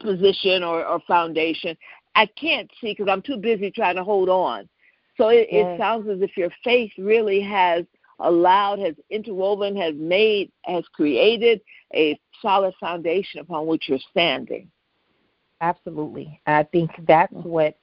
position 0.00 0.62
or, 0.62 0.86
or 0.86 1.00
foundation, 1.00 1.76
I 2.14 2.26
can't 2.26 2.70
see 2.80 2.92
because 2.92 3.08
I'm 3.08 3.22
too 3.22 3.36
busy 3.36 3.70
trying 3.70 3.96
to 3.96 4.04
hold 4.04 4.28
on. 4.28 4.68
So 5.16 5.28
it, 5.28 5.48
it 5.50 5.78
sounds 5.78 6.08
as 6.08 6.22
if 6.22 6.36
your 6.36 6.50
faith 6.62 6.92
really 6.96 7.40
has 7.40 7.84
allowed, 8.20 8.78
has 8.78 8.94
interwoven, 9.10 9.76
has 9.76 9.94
made, 9.96 10.50
has 10.64 10.84
created 10.92 11.60
a 11.94 12.18
solid 12.42 12.74
foundation 12.80 13.40
upon 13.40 13.66
which 13.66 13.88
you're 13.88 13.98
standing. 14.10 14.70
Absolutely. 15.60 16.40
I 16.46 16.62
think 16.64 16.90
that's 17.06 17.32
what 17.32 17.76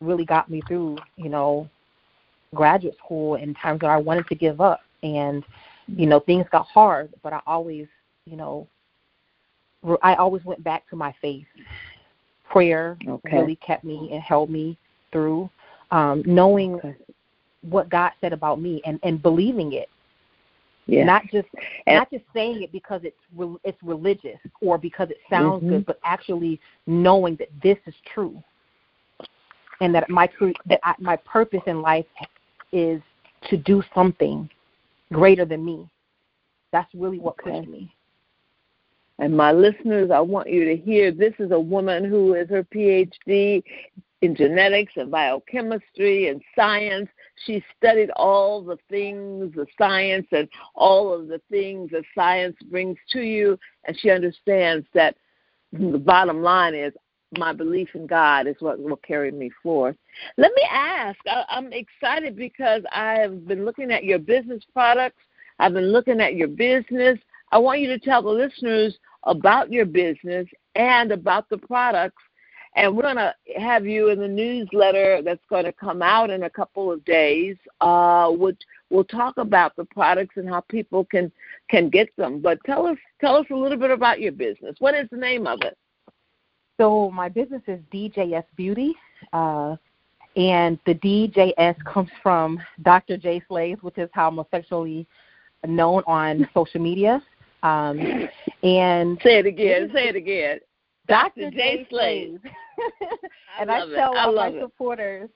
really 0.00 0.24
got 0.24 0.50
me 0.50 0.62
through, 0.66 0.96
you 1.16 1.28
know, 1.28 1.68
graduate 2.54 2.96
school 3.04 3.36
in 3.36 3.54
times 3.54 3.82
where 3.82 3.90
I 3.90 3.96
wanted 3.98 4.26
to 4.28 4.34
give 4.34 4.60
up. 4.60 4.80
And, 5.02 5.44
you 5.86 6.06
know, 6.06 6.20
things 6.20 6.46
got 6.50 6.66
hard, 6.66 7.12
but 7.22 7.32
I 7.32 7.40
always, 7.46 7.86
you 8.26 8.36
know, 8.36 8.66
I 10.02 10.14
always 10.14 10.44
went 10.44 10.64
back 10.64 10.88
to 10.90 10.96
my 10.96 11.14
faith. 11.20 11.46
Prayer 12.50 12.96
Okay. 13.06 13.36
really 13.36 13.56
kept 13.56 13.84
me 13.84 14.08
and 14.12 14.22
held 14.22 14.48
me 14.48 14.78
through. 15.12 15.50
Um, 15.90 16.22
knowing 16.26 16.76
Okay. 16.76 16.96
What 17.68 17.88
God 17.88 18.12
said 18.20 18.32
about 18.32 18.60
me 18.60 18.80
and, 18.84 18.98
and 19.02 19.22
believing 19.22 19.72
it. 19.72 19.88
Yeah. 20.86 21.04
Not 21.04 21.22
just 21.32 21.48
And- 21.86 21.96
not 21.96 22.10
just 22.10 22.24
saying 22.34 22.62
it 22.62 22.70
because 22.72 23.00
it's 23.04 23.16
re- 23.34 23.56
it's 23.64 23.82
religious 23.82 24.38
or 24.60 24.76
because 24.78 25.10
it 25.10 25.18
sounds 25.30 25.62
Mhm. 25.64 25.68
good, 25.70 25.86
but 25.86 25.98
actually 26.04 26.60
knowing 26.86 27.36
that 27.36 27.48
this 27.62 27.78
is 27.86 27.94
true, 28.04 28.42
and 29.80 29.94
that 29.94 30.08
my 30.10 30.28
that 30.66 30.80
I, 30.82 30.94
my 30.98 31.16
purpose 31.16 31.62
in 31.66 31.80
life 31.80 32.06
is 32.72 33.00
to 33.48 33.56
do 33.56 33.82
something 33.94 34.48
greater 35.12 35.44
than 35.44 35.64
me. 35.64 35.88
That's 36.72 36.92
really 36.94 37.18
what 37.18 37.36
Okay. 37.40 37.58
pushed 37.60 37.68
me. 37.68 37.90
And 39.18 39.36
my 39.36 39.52
listeners, 39.52 40.10
I 40.10 40.20
want 40.20 40.50
you 40.50 40.64
to 40.64 40.76
hear 40.76 41.12
this 41.12 41.34
is 41.38 41.52
a 41.52 41.58
woman 41.58 42.04
who 42.04 42.34
is 42.34 42.48
her 42.50 42.64
PhD 42.64 43.62
in 44.22 44.34
genetics 44.34 44.92
and 44.96 45.10
biochemistry 45.10 46.28
and 46.28 46.42
science. 46.56 47.08
She 47.46 47.64
studied 47.76 48.10
all 48.10 48.62
the 48.62 48.78
things, 48.88 49.54
the 49.54 49.66
science, 49.76 50.26
and 50.32 50.48
all 50.74 51.12
of 51.12 51.28
the 51.28 51.40
things 51.50 51.90
that 51.90 52.04
science 52.14 52.56
brings 52.70 52.96
to 53.10 53.20
you. 53.20 53.58
And 53.86 53.98
she 53.98 54.10
understands 54.10 54.86
that 54.94 55.16
the 55.72 55.98
bottom 55.98 56.42
line 56.42 56.74
is 56.74 56.92
my 57.36 57.52
belief 57.52 57.88
in 57.94 58.06
God 58.06 58.46
is 58.46 58.56
what 58.60 58.78
will 58.78 58.96
carry 58.96 59.32
me 59.32 59.50
forth. 59.62 59.96
Let 60.36 60.52
me 60.54 60.62
ask 60.70 61.18
I, 61.26 61.44
I'm 61.48 61.72
excited 61.72 62.36
because 62.36 62.82
I 62.92 63.14
have 63.14 63.46
been 63.48 63.64
looking 63.64 63.90
at 63.90 64.04
your 64.04 64.20
business 64.20 64.62
products, 64.72 65.20
I've 65.58 65.72
been 65.72 65.92
looking 65.92 66.20
at 66.20 66.34
your 66.34 66.48
business. 66.48 67.18
I 67.52 67.58
want 67.58 67.80
you 67.80 67.88
to 67.88 67.98
tell 67.98 68.22
the 68.22 68.30
listeners 68.30 68.96
about 69.24 69.70
your 69.70 69.84
business 69.86 70.46
and 70.74 71.12
about 71.12 71.48
the 71.48 71.58
products. 71.58 72.22
And 72.76 72.96
we're 72.96 73.02
going 73.02 73.16
to 73.16 73.34
have 73.56 73.86
you 73.86 74.08
in 74.08 74.18
the 74.18 74.28
newsletter 74.28 75.22
that's 75.22 75.44
going 75.48 75.64
to 75.64 75.72
come 75.72 76.02
out 76.02 76.30
in 76.30 76.42
a 76.42 76.50
couple 76.50 76.90
of 76.90 77.04
days. 77.04 77.56
Uh, 77.80 78.30
which 78.30 78.60
we'll 78.90 79.04
talk 79.04 79.36
about 79.38 79.76
the 79.76 79.84
products 79.84 80.36
and 80.36 80.48
how 80.48 80.60
people 80.60 81.04
can 81.04 81.30
can 81.68 81.88
get 81.88 82.08
them. 82.16 82.40
But 82.40 82.58
tell 82.64 82.86
us 82.86 82.98
tell 83.20 83.36
us 83.36 83.46
a 83.50 83.54
little 83.54 83.78
bit 83.78 83.90
about 83.90 84.20
your 84.20 84.32
business. 84.32 84.76
What 84.78 84.94
is 84.94 85.08
the 85.10 85.16
name 85.16 85.46
of 85.46 85.60
it? 85.62 85.76
So 86.78 87.10
my 87.10 87.28
business 87.28 87.62
is 87.68 87.80
DJS 87.92 88.44
Beauty, 88.56 88.94
uh, 89.32 89.76
and 90.36 90.78
the 90.86 90.94
DJS 90.94 91.76
comes 91.84 92.10
from 92.22 92.60
Dr. 92.82 93.16
J 93.16 93.40
Slays, 93.46 93.78
which 93.82 93.98
is 93.98 94.10
how 94.12 94.28
I'm 94.28 94.40
affectionately 94.40 95.06
known 95.64 96.02
on 96.06 96.48
social 96.52 96.80
media. 96.80 97.22
Um, 97.62 98.28
and 98.62 99.18
Say 99.22 99.38
it 99.38 99.46
again. 99.46 99.90
Say 99.94 100.08
it 100.08 100.16
again. 100.16 100.58
Dr. 101.06 101.50
J. 101.50 101.86
Slays. 101.88 102.38
And 103.60 103.70
I 103.70 103.82
I, 103.82 103.86
tell 103.94 104.16
I 104.16 104.24
all 104.24 104.34
my 104.34 104.48
it. 104.48 104.60
supporters, 104.60 105.30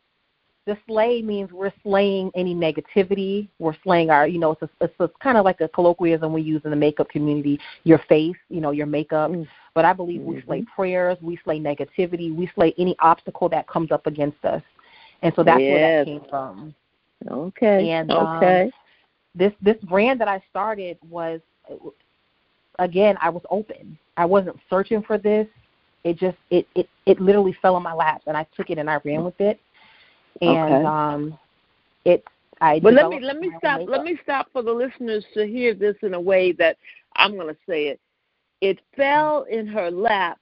the 0.67 0.77
slay 0.87 1.23
means 1.23 1.51
we're 1.51 1.73
slaying 1.83 2.31
any 2.35 2.55
negativity. 2.55 3.49
We're 3.59 3.77
slaying 3.83 4.11
our, 4.11 4.29
you 4.29 4.39
know, 4.39 4.53
it's, 4.53 4.63
a, 4.63 4.71
it's 4.83 4.95
a, 5.01 5.09
kind 5.23 5.39
of 5.39 5.45
like 5.45 5.63
a 5.63 5.69
colloquialism 5.69 6.33
we 6.33 6.43
use 6.43 6.61
in 6.65 6.71
the 6.71 6.77
makeup 6.77 7.09
community. 7.09 7.59
Your 7.85 7.99
face, 8.09 8.37
you 8.51 8.61
know, 8.61 8.71
your 8.71 8.87
makeup. 8.87 9.31
Mm. 9.31 9.49
But 9.75 9.87
I 9.87 9.95
believe 9.95 10.21
we 10.21 10.43
slay 10.43 10.67
prayers, 10.75 11.17
we 11.23 11.39
slay 11.43 11.59
negativity, 11.59 12.35
we 12.35 12.51
slay 12.55 12.75
any 12.77 12.97
obstacle 13.01 13.49
that 13.49 13.67
comes 13.67 13.91
up 13.93 14.07
against 14.07 14.45
us. 14.45 14.63
And 15.23 15.33
so 15.35 15.43
that's 15.43 15.59
where 15.59 16.05
that 16.05 16.07
came 16.07 16.23
from. 16.29 16.75
Okay. 17.31 17.91
And, 17.91 18.11
um, 18.11 18.37
okay. 18.37 18.71
This 19.35 19.53
this 19.63 19.77
brand 19.85 20.21
that 20.21 20.29
I 20.29 20.43
started 20.51 20.99
was, 21.09 21.41
again, 22.79 23.17
I 23.21 23.31
was 23.31 23.43
open. 23.51 23.99
I 24.17 24.25
wasn't 24.25 24.57
searching 24.69 25.03
for 25.03 25.17
this. 25.17 25.47
It 26.09 26.19
just 26.19 26.39
it 26.51 26.67
it 26.75 26.89
it 27.07 27.21
literally 27.21 27.57
fell 27.61 27.77
in 27.77 27.83
my 27.83 27.93
lap, 27.93 28.23
and 28.27 28.37
I 28.37 28.47
took 28.57 28.71
it 28.71 28.79
and 28.79 28.89
I 28.89 28.99
ran 29.05 29.25
with 29.25 29.39
it. 29.41 29.61
And 30.41 30.73
Okay. 30.73 30.85
um, 30.85 31.39
it 32.05 32.25
I. 32.61 32.81
But 32.81 32.95
let 32.95 33.11
me 33.11 33.21
let 33.21 33.39
me 33.39 33.51
stop 33.59 33.81
makeup. 33.81 33.91
let 33.91 34.03
me 34.03 34.19
stop 34.23 34.49
for 34.53 34.63
the 34.63 34.73
listeners 34.73 35.25
to 35.35 35.47
hear 35.47 35.75
this 35.75 35.97
in 36.03 36.15
a 36.15 36.21
way 36.21 36.53
that 36.53 36.79
I'm 37.17 37.35
going 37.35 37.49
to 37.55 37.61
say 37.69 37.89
it. 37.89 38.01
It 38.61 38.81
fell 38.97 39.43
in 39.51 39.67
her 39.67 39.91
lap, 39.91 40.39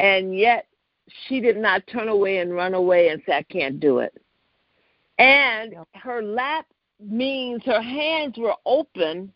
and 0.00 0.36
yet 0.36 0.66
she 1.26 1.40
did 1.40 1.56
not 1.56 1.86
turn 1.86 2.08
away 2.08 2.38
and 2.38 2.52
run 2.52 2.74
away 2.74 3.08
and 3.08 3.22
say, 3.24 3.34
"I 3.34 3.42
can't 3.44 3.78
do 3.78 3.98
it." 3.98 4.20
And 5.18 5.76
her 5.94 6.22
lap 6.22 6.66
means 7.00 7.62
her 7.64 7.80
hands 7.80 8.36
were 8.38 8.56
open 8.66 9.32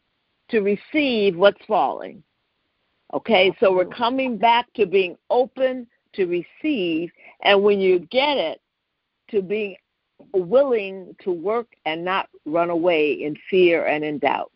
to 0.49 0.61
receive 0.61 1.37
what's 1.37 1.65
falling. 1.67 2.23
Okay, 3.15 3.55
so 3.61 3.73
we're 3.73 3.85
coming 3.85 4.37
back 4.37 4.73
to 4.75 4.87
being 4.87 5.17
open 5.31 5.87
to 6.15 6.27
receive, 6.27 7.11
and 7.43 7.63
when 7.63 7.81
you 7.81 8.01
get 8.11 8.37
it, 8.37 8.61
to 9.31 9.43
being 9.43 9.77
willing 10.33 11.15
to 11.23 11.31
work 11.31 11.69
and 11.85 12.05
not 12.05 12.29
run 12.45 12.71
away 12.71 13.13
in 13.13 13.37
fear 13.51 13.87
and 13.87 14.05
in 14.05 14.19
doubt. 14.19 14.51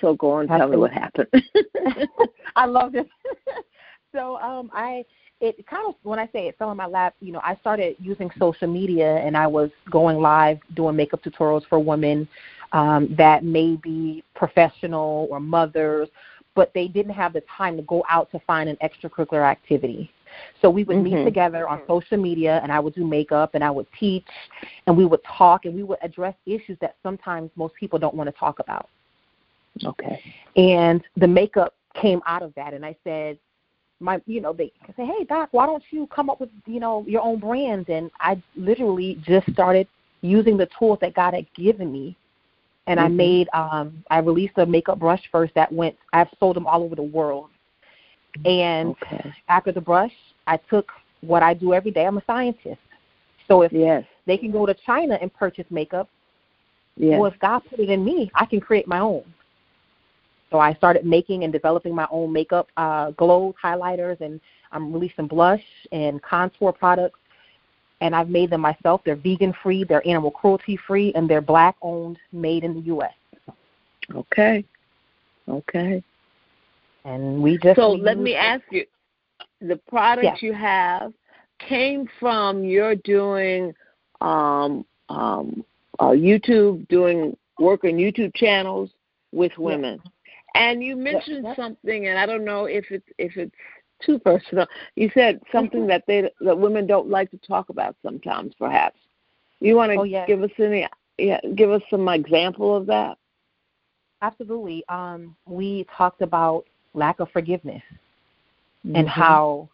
So 0.00 0.14
go 0.14 0.32
on, 0.32 0.48
tell 0.48 0.68
me 0.68 0.76
what 0.76 0.92
happened. 0.92 1.28
I 2.56 2.66
love 2.66 2.92
this. 2.92 3.06
so 4.14 4.36
um 4.38 4.70
I 4.74 5.04
it 5.40 5.66
kind 5.66 5.86
of 5.88 5.94
when 6.02 6.18
I 6.18 6.26
say 6.26 6.48
it 6.48 6.56
fell 6.58 6.70
in 6.70 6.76
my 6.76 6.86
lap, 6.86 7.14
you 7.20 7.32
know, 7.32 7.40
I 7.42 7.56
started 7.56 7.96
using 7.98 8.30
social 8.38 8.68
media 8.68 9.16
and 9.18 9.36
I 9.36 9.46
was 9.46 9.70
going 9.90 10.18
live 10.18 10.58
doing 10.74 10.96
makeup 10.96 11.22
tutorials 11.22 11.66
for 11.66 11.78
women 11.78 12.28
um 12.72 13.14
that 13.16 13.44
may 13.44 13.76
be 13.76 14.22
professional 14.34 15.28
or 15.30 15.40
mothers, 15.40 16.08
but 16.56 16.72
they 16.74 16.88
didn't 16.88 17.12
have 17.12 17.32
the 17.32 17.42
time 17.42 17.76
to 17.76 17.82
go 17.82 18.02
out 18.08 18.28
to 18.32 18.40
find 18.40 18.68
an 18.68 18.76
extracurricular 18.82 19.48
activity. 19.48 20.10
So 20.60 20.68
we 20.68 20.82
would 20.84 20.96
meet 20.98 21.14
Mhm. 21.14 21.24
together 21.24 21.68
on 21.68 21.80
social 21.86 22.16
media 22.16 22.58
and 22.62 22.72
I 22.72 22.80
would 22.80 22.94
do 22.94 23.06
makeup 23.06 23.54
and 23.54 23.62
I 23.62 23.70
would 23.70 23.86
teach 23.92 24.26
and 24.86 24.96
we 24.96 25.04
would 25.04 25.22
talk 25.22 25.66
and 25.66 25.74
we 25.74 25.84
would 25.84 25.98
address 26.02 26.34
issues 26.46 26.78
that 26.80 26.96
sometimes 27.02 27.50
most 27.54 27.74
people 27.74 27.98
don't 27.98 28.14
want 28.14 28.26
to 28.28 28.32
talk 28.32 28.58
about 28.58 28.88
okay. 29.84 30.20
and 30.56 31.02
the 31.16 31.28
makeup 31.28 31.74
came 31.94 32.20
out 32.26 32.42
of 32.42 32.54
that 32.54 32.74
and 32.74 32.84
i 32.84 32.94
said 33.04 33.38
my 34.00 34.20
you 34.26 34.40
know 34.40 34.52
they 34.52 34.70
say 34.96 35.06
hey 35.06 35.24
doc 35.24 35.48
why 35.52 35.64
don't 35.64 35.82
you 35.90 36.06
come 36.08 36.28
up 36.28 36.40
with 36.40 36.50
you 36.66 36.78
know 36.78 37.04
your 37.06 37.22
own 37.22 37.38
brand 37.38 37.88
and 37.88 38.10
i 38.20 38.40
literally 38.54 39.18
just 39.22 39.50
started 39.50 39.86
using 40.20 40.56
the 40.56 40.68
tools 40.78 40.98
that 41.00 41.14
god 41.14 41.32
had 41.32 41.46
given 41.54 41.90
me 41.90 42.14
and 42.86 42.98
i 43.00 43.08
Mhm. 43.08 43.16
made 43.16 43.48
um 43.52 44.02
i 44.10 44.18
released 44.18 44.56
a 44.58 44.66
makeup 44.66 44.98
brush 44.98 45.22
first 45.30 45.54
that 45.54 45.70
went 45.72 45.96
i've 46.12 46.28
sold 46.38 46.56
them 46.56 46.66
all 46.66 46.82
over 46.82 46.94
the 46.94 47.02
world 47.02 47.48
and 48.44 48.90
Okay. 48.90 49.34
after 49.48 49.72
the 49.72 49.80
brush 49.80 50.12
i 50.46 50.56
took 50.56 50.90
what 51.20 51.42
i 51.42 51.52
do 51.54 51.74
every 51.74 51.90
day 51.90 52.04
i'm 52.06 52.18
a 52.18 52.24
scientist 52.26 52.78
So 53.48 53.62
if 53.62 53.72
yes. 53.72 54.04
they 54.26 54.36
can 54.36 54.50
go 54.50 54.66
to 54.66 54.74
China 54.74 55.18
and 55.20 55.32
purchase 55.32 55.66
makeup, 55.70 56.08
yes. 56.96 57.18
well, 57.18 57.30
if 57.30 57.38
God 57.38 57.60
put 57.70 57.78
it 57.78 57.88
in 57.90 58.04
me, 58.04 58.30
I 58.34 58.44
can 58.44 58.60
create 58.60 58.86
my 58.88 58.98
own. 58.98 59.22
So 60.50 60.58
I 60.58 60.74
started 60.74 61.04
making 61.04 61.44
and 61.44 61.52
developing 61.52 61.94
my 61.94 62.06
own 62.10 62.32
makeup 62.32 62.68
uh, 62.76 63.10
glows, 63.12 63.54
highlighters, 63.62 64.20
and 64.20 64.40
I'm 64.72 64.92
releasing 64.92 65.26
blush 65.26 65.62
and 65.92 66.22
contour 66.22 66.72
products. 66.72 67.18
And 68.00 68.14
I've 68.14 68.28
made 68.28 68.50
them 68.50 68.60
myself. 68.60 69.00
They're 69.04 69.16
vegan 69.16 69.54
free, 69.62 69.84
they're 69.84 70.06
animal 70.06 70.30
cruelty 70.30 70.78
free, 70.86 71.12
and 71.14 71.28
they're 71.28 71.40
black 71.40 71.76
owned, 71.80 72.18
made 72.30 72.62
in 72.62 72.74
the 72.74 72.80
U.S. 72.80 73.14
Okay. 74.14 74.64
Okay. 75.48 76.02
And 77.04 77.42
we 77.42 77.56
just 77.58 77.76
so 77.76 77.92
let 77.92 78.18
me 78.18 78.32
it. 78.32 78.38
ask 78.38 78.62
you: 78.70 78.84
the 79.60 79.76
products 79.88 80.24
Yes. 80.24 80.42
you 80.42 80.52
have 80.52 81.12
came 81.58 82.08
from 82.20 82.64
your 82.64 82.94
doing 82.96 83.74
um, 84.20 84.84
um, 85.08 85.64
uh, 85.98 86.10
YouTube, 86.10 86.86
doing 86.88 87.36
work 87.58 87.84
on 87.84 87.92
YouTube 87.92 88.34
channels 88.34 88.90
with 89.32 89.52
women, 89.56 90.02
and 90.54 90.82
you 90.82 90.96
mentioned 90.96 91.44
Yes. 91.44 91.56
something, 91.56 92.08
and 92.08 92.18
I 92.18 92.26
don't 92.26 92.44
know 92.44 92.64
if 92.64 92.90
it's 92.90 93.06
if 93.18 93.36
it's 93.36 93.54
too 94.04 94.18
personal. 94.18 94.66
You 94.94 95.10
said 95.14 95.40
something 95.52 95.80
Mm-hmm. 95.80 95.88
that 95.88 96.04
they 96.06 96.30
that 96.40 96.58
women 96.58 96.86
don't 96.86 97.08
like 97.08 97.30
to 97.30 97.38
talk 97.38 97.68
about 97.70 97.96
sometimes, 98.02 98.54
perhaps. 98.58 98.98
You 99.60 99.76
want 99.76 99.92
to 99.92 99.98
Oh, 99.98 100.04
yes. 100.04 100.26
give 100.26 100.42
us 100.42 100.50
any? 100.58 100.86
Yeah, 101.18 101.40
give 101.54 101.70
us 101.70 101.82
some 101.90 102.08
example 102.08 102.76
of 102.76 102.86
that. 102.86 103.16
Absolutely. 104.22 104.84
Um, 104.88 105.36
we 105.46 105.86
talked 105.96 106.20
about 106.22 106.64
lack 106.94 107.20
of 107.20 107.30
forgiveness 107.30 107.82
Mm-hmm. 108.86 108.96
and 108.96 109.08
how 109.08 109.68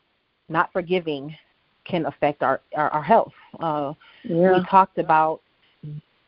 not 0.48 0.72
forgiving 0.72 1.36
can 1.84 2.06
affect 2.06 2.42
our 2.42 2.60
our, 2.76 2.88
our 2.90 3.02
health. 3.02 3.32
Uh, 3.60 3.92
yeah. 4.22 4.56
We 4.58 4.64
talked 4.70 4.98
about 4.98 5.40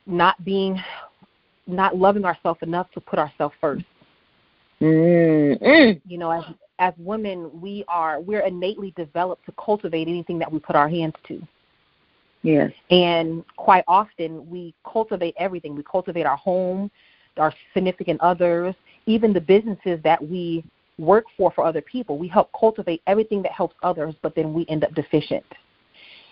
not 0.07 0.45
being, 0.45 0.79
not 1.67 1.97
loving 1.97 2.25
ourselves 2.25 2.59
enough 2.63 2.91
to 2.93 3.01
put 3.01 3.19
ourselves 3.19 3.55
first. 3.61 3.85
Mm, 4.83 5.63
mm. 5.63 6.01
You 6.07 6.19
know, 6.19 6.31
as 6.31 6.45
as 6.78 6.93
women, 6.99 7.50
we 7.61 7.85
are 7.88 8.21
we're 8.21 8.40
innately 8.40 8.93
developed 8.97 9.47
to 9.47 9.52
cultivate 9.52 10.09
anything 10.09 10.38
that 10.38 10.50
we 10.50 10.59
put 10.59 10.76
our 10.76 10.88
hands 10.88 11.14
to. 11.28 11.40
Yes. 12.43 12.73
And 12.90 13.43
quite 13.57 13.85
often, 13.88 14.49
we 14.50 14.75
cultivate 14.85 15.35
everything. 15.38 15.75
We 15.75 15.83
cultivate 15.83 16.26
our 16.26 16.37
home, 16.37 16.90
our 17.38 17.52
significant 17.73 18.21
others, 18.21 18.75
even 19.07 19.33
the 19.33 19.40
businesses 19.40 19.99
that 20.04 20.23
we 20.23 20.64
work 20.99 21.25
for 21.37 21.50
for 21.52 21.64
other 21.64 21.81
people. 21.81 22.19
We 22.19 22.28
help 22.28 22.50
cultivate 22.59 23.02
everything 23.07 23.43
that 23.43 23.52
helps 23.52 23.75
others, 23.83 24.14
but 24.23 24.35
then 24.35 24.52
we 24.52 24.66
end 24.69 24.85
up 24.85 24.95
deficient. 24.95 25.45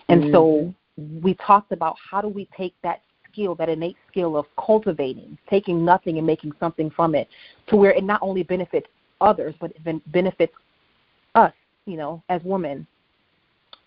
And 0.09 0.25
mm-hmm. 0.25 0.35
so 0.35 0.75
we 1.23 1.35
talked 1.35 1.73
about 1.73 1.97
how 2.11 2.21
do 2.21 2.29
we 2.29 2.47
take 2.57 2.75
that 2.83 3.01
skill, 3.33 3.55
that 3.55 3.69
innate 3.69 3.97
skill 4.11 4.37
of 4.37 4.47
cultivating, 4.63 5.39
taking 5.49 5.85
nothing 5.85 6.19
and 6.19 6.27
making 6.27 6.53
something 6.61 6.91
from 6.91 7.15
it, 7.15 7.29
to 7.69 7.77
where 7.77 7.93
it 7.93 8.05
not 8.05 8.21
only 8.23 8.43
benefits 8.43 8.87
others, 9.23 9.55
but 9.61 9.73
it 9.75 10.13
benefits 10.13 10.53
us, 11.35 11.53
you 11.87 11.97
know, 11.97 12.23
as 12.29 12.43
women. 12.45 12.87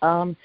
Um, 0.02 0.36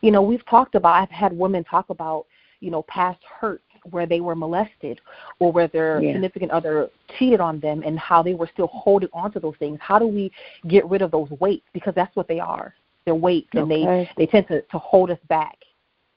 you 0.00 0.10
know, 0.10 0.22
we've 0.22 0.44
talked 0.46 0.74
about, 0.74 0.94
I've 0.94 1.10
had 1.10 1.32
women 1.32 1.64
talk 1.64 1.90
about, 1.90 2.26
you 2.60 2.70
know, 2.70 2.82
past 2.82 3.20
hurts 3.40 3.62
where 3.90 4.06
they 4.06 4.20
were 4.20 4.34
molested 4.34 5.00
or 5.38 5.52
where 5.52 5.68
their 5.68 6.00
Yeah. 6.00 6.12
significant 6.12 6.50
other 6.50 6.90
cheated 7.18 7.40
on 7.40 7.60
them 7.60 7.82
and 7.84 7.98
how 7.98 8.22
they 8.22 8.34
were 8.34 8.48
still 8.52 8.66
holding 8.68 9.08
on 9.12 9.30
to 9.32 9.40
those 9.40 9.56
things. 9.58 9.78
How 9.80 9.98
do 9.98 10.06
we 10.06 10.32
get 10.66 10.84
rid 10.86 11.02
of 11.02 11.10
those 11.10 11.30
weights? 11.40 11.66
Because 11.72 11.94
that's 11.94 12.14
what 12.16 12.28
they 12.28 12.40
are. 12.40 12.74
They're 13.04 13.14
weights 13.14 13.50
and 13.54 13.70
they, 13.70 14.08
they 14.16 14.26
tend 14.26 14.48
to, 14.48 14.62
to 14.62 14.78
hold 14.78 15.10
us 15.10 15.18
back. 15.28 15.58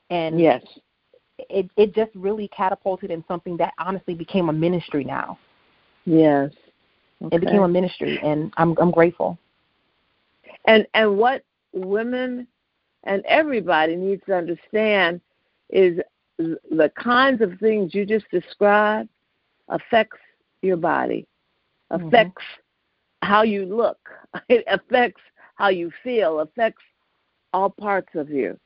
And 0.10 0.40
Yes. 0.40 0.64
it, 1.50 1.70
it 1.78 1.94
just 1.94 2.12
really 2.16 2.48
catapulted 2.50 3.12
in 3.12 3.24
something 3.28 3.56
that 3.58 3.74
honestly 3.78 4.16
became 4.16 4.50
a 4.50 4.54
ministry 4.54 5.04
now. 5.04 5.38
Yes. 6.06 6.52
It 7.32 7.42
became 7.42 7.62
a 7.62 7.68
ministry 7.68 8.20
and 8.24 8.54
I'm 8.58 8.76
I'm 8.80 8.92
grateful. 8.92 9.38
and 10.66 10.88
and 10.94 11.18
what 11.18 11.44
women 11.74 12.48
and 13.04 13.24
everybody 13.26 13.96
needs 13.96 14.24
to 14.26 14.36
understand 14.36 15.22
is 15.70 16.00
the 16.38 16.92
kinds 16.96 17.42
of 17.42 17.58
things 17.60 17.94
you 17.94 18.06
just 18.06 18.26
described 18.32 19.10
affects 19.68 20.18
your 20.62 20.78
body, 20.78 21.28
Mhm. 21.92 22.08
affects 22.08 22.44
how 23.22 23.44
you 23.44 23.66
look, 23.66 24.00
it 24.50 24.64
affects 24.68 25.22
how 25.56 25.70
you 25.70 25.92
feel, 26.04 26.40
affects 26.40 26.84
all 27.54 27.70
parts 27.70 28.16
of 28.16 28.30
you. 28.30 28.58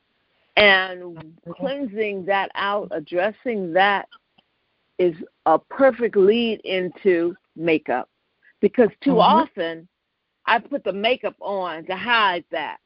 And 0.56 1.36
cleansing 1.50 2.26
that 2.26 2.52
out, 2.54 2.90
addressing 2.92 3.74
that 3.74 4.08
is 5.00 5.16
a 5.48 5.58
perfect 5.58 6.16
lead 6.16 6.62
into 6.62 7.36
makeup. 7.56 8.08
Because 8.64 8.90
too 9.02 9.16
Mhm. 9.16 9.42
often 9.42 9.88
I 10.46 10.58
put 10.58 10.86
the 10.86 10.94
makeup 10.94 11.36
on 11.42 11.84
to 11.86 11.98
hide 11.98 12.46
that, 12.52 12.80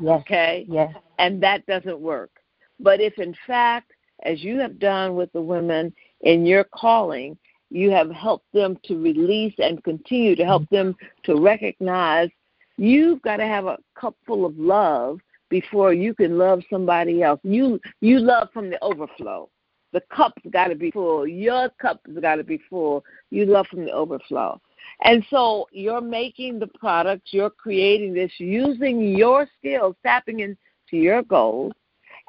Yes. 0.00 0.20
okay? 0.22 0.66
Yes. 0.68 0.92
And 1.20 1.40
that 1.40 1.64
doesn't 1.66 2.00
work. 2.00 2.42
But 2.80 3.00
if 3.00 3.16
in 3.16 3.34
fact, 3.46 3.92
as 4.24 4.42
you 4.42 4.58
have 4.58 4.80
done 4.80 5.14
with 5.14 5.30
the 5.30 5.40
women 5.40 5.94
in 6.22 6.46
your 6.46 6.64
calling, 6.64 7.38
you 7.70 7.92
have 7.92 8.10
helped 8.10 8.50
them 8.52 8.76
to 8.82 9.00
release 9.00 9.54
and 9.60 9.84
continue 9.84 10.34
to 10.34 10.44
help 10.44 10.68
them 10.68 10.96
to 11.22 11.36
recognize 11.40 12.28
you've 12.76 13.22
got 13.22 13.36
to 13.36 13.46
have 13.46 13.66
a 13.66 13.78
cup 13.94 14.16
full 14.26 14.44
of 14.44 14.58
love 14.58 15.20
before 15.48 15.92
you 15.92 16.12
can 16.12 16.38
love 16.38 16.64
somebody 16.68 17.22
else. 17.22 17.38
You 17.44 17.80
you 18.00 18.18
love 18.18 18.50
from 18.52 18.68
the 18.68 18.82
overflow. 18.82 19.48
The 19.92 20.00
cup's 20.12 20.42
got 20.50 20.68
to 20.68 20.74
be 20.74 20.90
full. 20.90 21.24
Your 21.24 21.68
cup's 21.80 22.18
got 22.20 22.36
to 22.36 22.44
be 22.44 22.58
full. 22.58 23.04
You 23.30 23.46
love 23.46 23.68
from 23.68 23.84
the 23.84 23.92
overflow. 23.92 24.60
And 25.02 25.24
so 25.30 25.66
you're 25.72 26.00
making 26.00 26.58
the 26.58 26.66
products, 26.66 27.32
you're 27.32 27.50
creating 27.50 28.12
this 28.12 28.32
using 28.38 29.16
your 29.16 29.48
skills, 29.58 29.96
tapping 30.02 30.40
into 30.40 30.58
your 30.90 31.22
goals. 31.22 31.72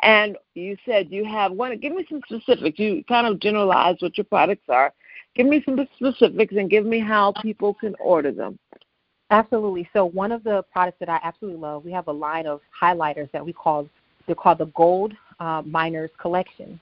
And 0.03 0.37
you 0.55 0.77
said 0.85 1.11
you 1.11 1.25
have 1.25 1.51
one. 1.51 1.77
Give 1.77 1.93
me 1.93 2.05
some 2.09 2.21
specifics. 2.25 2.79
You 2.79 3.03
kind 3.07 3.27
of 3.27 3.39
generalized 3.39 4.01
what 4.01 4.17
your 4.17 4.25
products 4.25 4.65
are. 4.69 4.93
Give 5.35 5.45
me 5.45 5.61
some 5.65 5.77
specifics 5.95 6.55
and 6.57 6.69
give 6.69 6.85
me 6.85 6.99
how 6.99 7.33
people 7.41 7.73
can 7.73 7.95
order 7.99 8.31
them. 8.31 8.57
Absolutely. 9.29 9.87
So 9.93 10.05
one 10.05 10.31
of 10.31 10.43
the 10.43 10.63
products 10.73 10.97
that 10.99 11.09
I 11.09 11.19
absolutely 11.23 11.59
love, 11.59 11.85
we 11.85 11.91
have 11.91 12.07
a 12.07 12.11
line 12.11 12.47
of 12.47 12.61
highlighters 12.81 13.31
that 13.31 13.45
we 13.45 13.53
call 13.53 13.87
they're 14.25 14.35
called 14.35 14.59
the 14.59 14.65
Gold 14.67 15.13
uh, 15.39 15.61
Miners 15.65 16.11
Collection, 16.19 16.79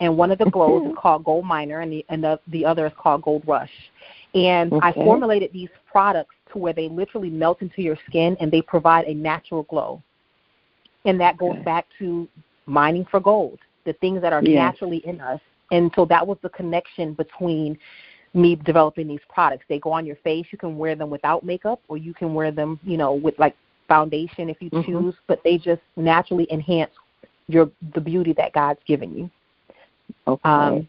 and 0.00 0.16
one 0.16 0.30
of 0.30 0.38
the 0.38 0.46
glows 0.50 0.86
is 0.86 0.96
called 0.96 1.24
Gold 1.24 1.44
Miner, 1.44 1.80
and 1.80 1.92
the 1.92 2.04
and 2.08 2.22
the, 2.22 2.38
the 2.48 2.64
other 2.64 2.86
is 2.86 2.92
called 2.96 3.22
Gold 3.22 3.42
Rush. 3.46 3.70
And 4.34 4.72
I 4.80 4.92
formulated 4.92 5.52
these 5.52 5.70
products 5.90 6.34
to 6.52 6.58
where 6.58 6.72
they 6.72 6.88
literally 6.88 7.30
melt 7.30 7.62
into 7.62 7.82
your 7.82 7.96
skin 8.08 8.36
and 8.40 8.50
they 8.50 8.62
provide 8.62 9.06
a 9.06 9.14
natural 9.14 9.64
glow, 9.64 10.02
and 11.04 11.20
that 11.20 11.36
goes 11.36 11.52
Okay. 11.52 11.62
back 11.62 11.86
to 11.98 12.28
mining 12.66 13.04
for 13.06 13.18
gold, 13.18 13.58
the 13.84 13.92
things 13.94 14.20
that 14.22 14.32
are 14.32 14.42
Yes. 14.42 14.54
naturally 14.54 14.98
in 14.98 15.20
us. 15.20 15.40
And 15.72 15.90
so 15.94 16.04
that 16.06 16.24
was 16.26 16.38
the 16.42 16.48
connection 16.50 17.14
between 17.14 17.78
me 18.34 18.54
developing 18.54 19.08
these 19.08 19.20
products. 19.28 19.64
They 19.68 19.80
go 19.80 19.90
on 19.90 20.06
your 20.06 20.16
face. 20.16 20.46
You 20.52 20.58
can 20.58 20.78
wear 20.78 20.94
them 20.94 21.10
without 21.10 21.42
makeup, 21.44 21.80
or 21.88 21.96
you 21.96 22.14
can 22.14 22.34
wear 22.34 22.52
them, 22.52 22.78
you 22.84 22.96
know, 22.96 23.14
with 23.14 23.36
like 23.38 23.56
foundation 23.88 24.48
if 24.48 24.62
you 24.62 24.70
Mhm. 24.70 24.84
choose. 24.84 25.14
But 25.26 25.42
they 25.42 25.58
just 25.58 25.82
naturally 25.96 26.46
enhance 26.52 26.92
your 27.48 27.70
the 27.94 28.00
beauty 28.00 28.32
that 28.34 28.52
God's 28.52 28.82
given 28.84 29.16
you. 29.16 29.30
Okay. 30.28 30.48
Um, 30.48 30.88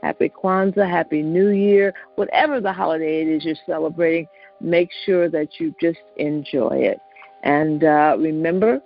Happy 0.01 0.29
Kwanzaa, 0.29 0.89
Happy 0.89 1.21
New 1.21 1.49
Year, 1.49 1.93
whatever 2.15 2.61
the 2.61 2.73
holiday 2.73 3.21
it 3.21 3.27
is 3.27 3.45
you're 3.45 3.55
celebrating. 3.65 4.27
Make 4.61 4.89
sure 5.05 5.29
that 5.29 5.59
you 5.59 5.73
just 5.81 5.99
enjoy 6.17 6.77
it. 6.81 6.99
And 7.43 7.83
uh, 7.83 8.15
remember, 8.17 8.81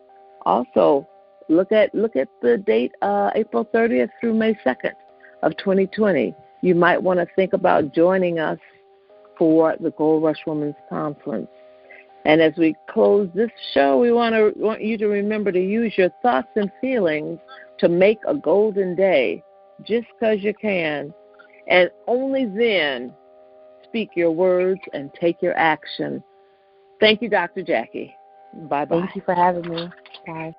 also 0.46 1.08
look 1.50 1.72
at 1.72 1.94
look 1.94 2.16
at 2.16 2.28
the 2.42 2.58
date, 2.58 2.94
uh, 3.02 3.32
April 3.36 3.66
30th 3.66 4.10
through 4.20 4.34
May 4.34 4.54
2nd 4.66 4.94
of 5.44 5.56
2020. 5.58 6.36
You 6.62 6.76
might 6.76 7.02
want 7.02 7.20
to 7.20 7.28
think 7.36 7.54
about 7.54 7.94
joining 7.94 8.40
us 8.40 8.58
for 9.38 9.76
the 9.80 9.92
Gold 9.92 10.24
Rush 10.24 10.40
Women's 10.48 10.76
Conference. 10.90 11.50
And 12.28 12.42
as 12.42 12.52
we 12.58 12.76
close 12.90 13.30
this 13.34 13.50
show, 13.74 13.98
we 13.98 14.12
want 14.12 14.36
to 14.36 14.52
want 14.58 14.84
you 14.84 14.98
to 14.98 15.08
remember 15.08 15.50
to 15.50 15.64
use 15.64 15.94
your 15.98 16.10
thoughts 16.22 16.50
and 16.58 16.70
feelings 16.82 17.40
to 17.80 17.88
make 17.88 18.20
a 18.28 18.36
golden 18.36 18.96
day, 18.96 19.42
just 19.84 20.08
because 20.20 20.44
you 20.44 20.54
can, 20.54 21.14
and 21.70 21.90
only 22.06 22.46
then 22.46 23.14
speak 23.86 24.10
your 24.14 24.32
words 24.32 24.82
and 24.92 25.10
take 25.14 25.42
your 25.42 25.58
action. 25.58 26.22
Thank 27.00 27.22
you, 27.22 27.30
Dr. 27.30 27.64
Jackie. 27.64 28.14
Bye 28.70 28.84
bye. 28.84 29.00
Thank 29.00 29.16
you 29.16 29.22
for 29.26 29.34
having 29.34 29.70
me. 29.70 29.88
Bye. 30.26 30.54